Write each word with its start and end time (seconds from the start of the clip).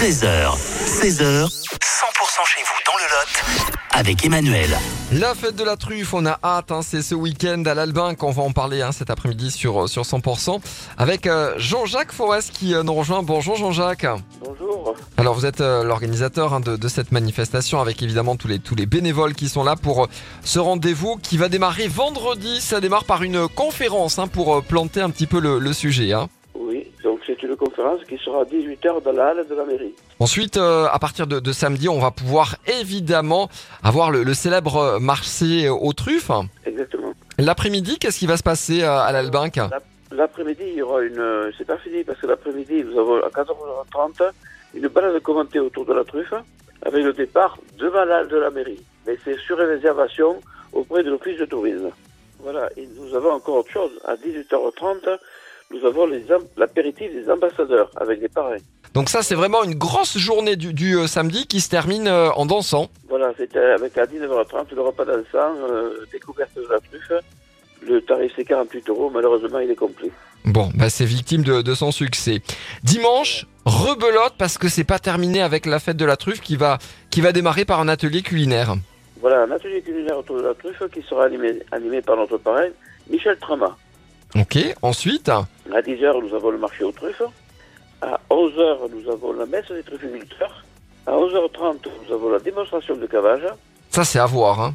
13h, 0.00 0.56
16h, 0.86 1.44
100% 1.44 1.50
chez 2.46 2.62
vous 2.62 2.80
dans 2.86 2.96
le 2.96 3.04
Lot 3.04 3.70
avec 3.92 4.24
Emmanuel. 4.24 4.70
La 5.12 5.34
fête 5.34 5.56
de 5.56 5.62
la 5.62 5.76
truffe, 5.76 6.14
on 6.14 6.24
a 6.24 6.38
hâte, 6.42 6.72
hein, 6.72 6.80
c'est 6.82 7.02
ce 7.02 7.14
week-end 7.14 7.62
à 7.66 7.74
l'Albin 7.74 8.14
qu'on 8.14 8.30
va 8.30 8.42
en 8.42 8.52
parler 8.52 8.80
hein, 8.80 8.92
cet 8.92 9.10
après-midi 9.10 9.50
sur, 9.50 9.90
sur 9.90 10.04
100% 10.04 10.58
avec 10.96 11.26
euh, 11.26 11.52
Jean-Jacques 11.58 12.12
Forest 12.12 12.52
qui 12.52 12.74
euh, 12.74 12.82
nous 12.82 12.94
rejoint. 12.94 13.22
Bonjour 13.22 13.56
Jean-Jacques. 13.56 14.06
Bonjour. 14.42 14.94
Alors 15.18 15.34
vous 15.34 15.44
êtes 15.44 15.60
euh, 15.60 15.84
l'organisateur 15.84 16.54
hein, 16.54 16.60
de, 16.60 16.76
de 16.78 16.88
cette 16.88 17.12
manifestation 17.12 17.78
avec 17.78 18.02
évidemment 18.02 18.36
tous 18.36 18.48
les, 18.48 18.58
tous 18.58 18.74
les 18.74 18.86
bénévoles 18.86 19.34
qui 19.34 19.50
sont 19.50 19.64
là 19.64 19.76
pour 19.76 20.04
euh, 20.04 20.08
ce 20.44 20.58
rendez-vous 20.58 21.16
qui 21.22 21.36
va 21.36 21.50
démarrer 21.50 21.88
vendredi. 21.88 22.62
Ça 22.62 22.80
démarre 22.80 23.04
par 23.04 23.22
une 23.22 23.48
conférence 23.48 24.18
hein, 24.18 24.28
pour 24.28 24.56
euh, 24.56 24.62
planter 24.62 25.02
un 25.02 25.10
petit 25.10 25.26
peu 25.26 25.40
le, 25.40 25.58
le 25.58 25.72
sujet. 25.74 26.14
Une 27.42 27.56
conférence 27.56 28.00
qui 28.08 28.16
sera 28.18 28.42
à 28.42 28.44
18h 28.44 29.02
dans 29.02 29.12
la 29.12 29.28
halle 29.28 29.46
de 29.48 29.54
la 29.54 29.64
mairie. 29.64 29.94
Ensuite, 30.18 30.56
euh, 30.56 30.86
à 30.90 30.98
partir 30.98 31.26
de, 31.26 31.40
de 31.40 31.52
samedi, 31.52 31.88
on 31.88 31.98
va 31.98 32.10
pouvoir 32.10 32.56
évidemment 32.80 33.48
avoir 33.82 34.10
le, 34.10 34.22
le 34.22 34.34
célèbre 34.34 34.98
marché 35.00 35.68
aux 35.68 35.92
truffes. 35.92 36.30
Exactement. 36.66 37.12
L'après-midi, 37.38 37.98
qu'est-ce 37.98 38.18
qui 38.18 38.26
va 38.26 38.36
se 38.36 38.42
passer 38.42 38.82
euh, 38.82 38.98
à 38.98 39.12
l'Albinque 39.12 39.56
L'ap- 39.56 39.84
L'après-midi, 40.12 40.62
il 40.66 40.74
y 40.74 40.82
aura 40.82 41.02
une. 41.02 41.18
euh, 41.20 41.50
C'est 41.56 41.66
pas 41.66 41.78
fini 41.78 42.02
parce 42.04 42.18
que 42.20 42.26
l'après-midi, 42.26 42.82
nous 42.84 42.98
avons 42.98 43.22
à 43.22 43.28
14h30 43.28 44.30
une 44.74 44.88
balade 44.88 45.20
commentée 45.22 45.60
autour 45.60 45.84
de 45.86 45.92
la 45.94 46.04
truffe 46.04 46.34
avec 46.84 47.04
le 47.04 47.12
départ 47.12 47.58
devant 47.78 48.04
la 48.04 48.18
halle 48.18 48.28
de 48.28 48.36
la 48.36 48.50
mairie. 48.50 48.82
Mais 49.06 49.16
c'est 49.24 49.38
sur 49.38 49.56
réservation 49.58 50.40
auprès 50.72 51.02
de 51.04 51.10
l'office 51.10 51.38
de 51.38 51.44
tourisme. 51.44 51.90
Voilà, 52.42 52.68
et 52.76 52.88
nous 52.96 53.14
avons 53.14 53.32
encore 53.32 53.56
autre 53.58 53.70
chose. 53.70 53.90
À 54.04 54.14
18h30, 54.16 55.18
nous 55.70 55.86
avons 55.86 56.06
l'apéritif 56.56 57.12
des 57.12 57.30
ambassadeurs 57.30 57.90
avec 57.96 58.20
les 58.20 58.28
parrains. 58.28 58.56
Donc 58.94 59.08
ça, 59.08 59.22
c'est 59.22 59.36
vraiment 59.36 59.62
une 59.62 59.76
grosse 59.76 60.18
journée 60.18 60.56
du, 60.56 60.72
du, 60.74 60.96
euh, 60.96 61.06
samedi 61.06 61.46
qui 61.46 61.60
se 61.60 61.68
termine 61.68 62.08
euh, 62.08 62.30
en 62.32 62.44
dansant. 62.44 62.88
Voilà, 63.08 63.32
c'était 63.36 63.60
avec 63.60 63.96
à 63.96 64.04
19h30 64.04 64.74
le 64.74 64.82
repas 64.82 65.04
dansant, 65.04 65.54
euh, 65.70 66.06
découverte 66.12 66.54
de 66.56 66.66
la 66.68 66.80
truffe. 66.80 67.24
Le 67.86 68.02
tarif 68.02 68.32
c'est 68.36 68.44
48 68.44 68.88
euros, 68.90 69.10
malheureusement 69.14 69.60
il 69.60 69.70
est 69.70 69.76
complet. 69.76 70.10
Bon, 70.44 70.70
bah 70.74 70.90
c'est 70.90 71.04
victime 71.04 71.42
de, 71.42 71.62
de 71.62 71.74
son 71.74 71.92
succès. 71.92 72.42
Dimanche, 72.82 73.46
rebelote 73.64 74.34
parce 74.38 74.58
que 74.58 74.68
c'est 74.68 74.84
pas 74.84 74.98
terminé 74.98 75.40
avec 75.40 75.66
la 75.66 75.78
fête 75.78 75.96
de 75.96 76.04
la 76.04 76.16
truffe 76.16 76.40
qui 76.40 76.56
va, 76.56 76.78
qui 77.10 77.20
va 77.20 77.32
démarrer 77.32 77.64
par 77.64 77.80
un 77.80 77.88
atelier 77.88 78.22
culinaire. 78.22 78.74
Voilà, 79.20 79.44
un 79.44 79.50
atelier 79.50 79.82
culinaire 79.82 80.18
autour 80.18 80.36
de 80.38 80.42
la 80.42 80.54
truffe 80.54 80.82
qui 80.92 81.02
sera 81.02 81.26
animé, 81.26 81.60
animé 81.70 82.02
par 82.02 82.16
notre 82.16 82.38
parrain, 82.38 82.66
Michel 83.08 83.38
Trama. 83.38 83.76
Ok, 84.36 84.58
ensuite, 84.82 85.30
À 85.72 85.82
10h, 85.82 86.20
nous 86.22 86.34
avons 86.34 86.50
le 86.50 86.58
marché 86.58 86.84
aux 86.84 86.92
truffes. 86.92 87.22
À 88.02 88.18
11h, 88.30 88.90
nous 88.92 89.10
avons 89.10 89.32
la 89.32 89.46
messe 89.46 89.70
des 89.70 89.82
trufficulteurs. 89.82 90.64
À 91.06 91.12
11h30, 91.12 91.86
nous 92.06 92.14
avons 92.14 92.30
la 92.30 92.38
démonstration 92.40 92.96
de 92.96 93.06
cavage. 93.06 93.46
ça 93.90 94.04
c'est 94.04 94.18
à 94.18 94.26
voir. 94.26 94.60
Hein. 94.60 94.74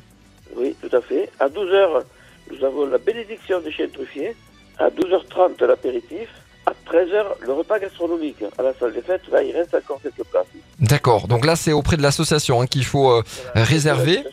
Oui, 0.56 0.76
tout 0.82 0.96
à 0.96 1.02
fait. 1.02 1.30
À 1.40 1.48
12h, 1.48 2.04
nous 2.52 2.66
avons 2.66 2.86
la 2.86 2.98
bénédiction 2.98 3.60
des 3.60 3.72
chiens 3.72 3.88
truffiers. 3.90 4.36
À 4.78 4.90
12h30, 4.90 5.64
l'apéritif. 5.66 6.30
À 6.66 6.72
13h, 6.90 7.26
le 7.42 7.54
repas 7.54 7.80
gastronomique. 7.80 8.44
À 8.58 8.64
la 8.64 8.74
salle 8.74 8.94
des 8.94 9.02
fêtes, 9.02 9.28
là, 9.32 9.44
il 9.44 9.52
reste 9.52 9.76
encore 9.76 10.00
quelques 10.02 10.26
places. 10.30 10.48
D'accord, 10.80 11.28
donc 11.28 11.46
là 11.46 11.56
c'est 11.56 11.74
auprès 11.74 11.98
de 11.98 12.02
l'association 12.02 12.62
hein, 12.62 12.68
qu'il 12.68 12.86
faut 12.86 13.12
euh, 13.12 13.24
réserver. 13.54 14.24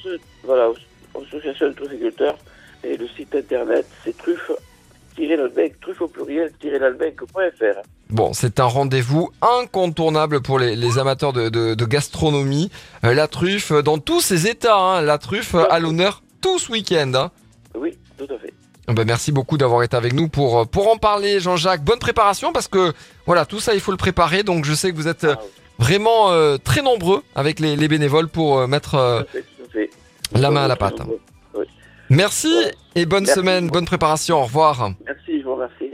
Voilà, 0.45 0.71
association 1.21 1.69
de 1.69 1.73
trufficulteurs. 1.73 2.39
Et 2.85 2.97
le 2.97 3.07
site 3.09 3.35
internet, 3.35 3.87
c'est 4.05 4.17
truffe 4.17 4.51
lalbec 5.43 5.81
truffe 5.81 6.01
au 6.01 6.09
pluriel, 6.09 6.51
lalbec.fr. 6.63 7.81
Bon, 8.11 8.33
c'est 8.33 8.61
un 8.61 8.65
rendez-vous 8.65 9.31
incontournable 9.41 10.43
pour 10.43 10.59
les, 10.59 10.77
les 10.77 10.99
amateurs 10.99 11.33
de, 11.33 11.49
de- 11.49 11.75
de 11.75 11.85
gastronomie. 11.85 12.71
Euh, 13.05 13.15
la 13.15 13.27
truffe 13.29 13.73
euh, 13.73 13.83
dans 13.83 13.99
tous 13.99 14.21
ses 14.21 14.47
états, 14.47 14.77
hein, 14.77 15.01
la 15.03 15.19
truffe 15.19 15.55
à 15.55 15.79
l'honneur 15.79 16.23
tout 16.41 16.59
ce 16.59 16.71
week-end. 16.73 17.13
hein. 17.15 17.31
Oui, 17.75 17.97
tout 18.19 18.25
à 18.25 18.39
fait. 18.39 18.53
Ah 18.89 18.93
bah, 18.93 19.05
merci 19.07 19.31
beaucoup 19.33 19.57
d'avoir 19.57 19.83
été 19.83 19.97
avec 19.97 20.13
nous 20.13 20.29
pour, 20.29 20.59
euh, 20.61 20.65
pour 20.65 20.89
en 20.91 20.97
parler, 20.97 21.41
Jean-Jacques. 21.41 21.83
Bonne 21.85 22.01
préparation 22.01 22.53
parce 22.53 22.69
que 22.69 22.93
voilà, 23.27 23.47
tout 23.47 23.61
ça, 23.61 23.75
il 23.75 23.81
faut 23.81 23.93
le 23.93 23.97
préparer. 23.97 24.43
Donc 24.43 24.65
je 24.65 24.75
sais 24.75 24.91
que 24.91 24.97
vous 24.97 25.09
êtes 25.09 25.25
Ah, 25.25 25.39
vraiment 25.79 26.33
euh, 26.33 26.59
très 26.63 26.83
nombreux 26.83 27.23
avec 27.35 27.61
les, 27.61 27.77
les 27.77 27.89
bénévoles 27.89 28.29
pour 28.29 28.59
euh, 28.59 28.67
mettre 28.67 28.97
euh, 28.97 29.21
tout 29.23 29.27
à 29.29 29.31
fait, 29.33 29.41
tout 29.43 29.65
à 29.65 29.73
fait. 29.73 29.91
la 30.41 30.51
main 30.51 30.65
à 30.65 30.69
la 30.69 30.77
pâte. 30.77 30.97
Oui. 31.55 31.65
Merci 32.11 32.49
Ouais. 32.55 32.73
et 32.97 33.07
bonne 33.07 33.25
Merci. 33.25 33.39
semaine, 33.41 33.69
bonne 33.69 33.87
préparation. 33.87 34.41
Au 34.41 34.45
revoir. 34.45 34.91
Merci. 35.07 35.22
así. 35.63 35.91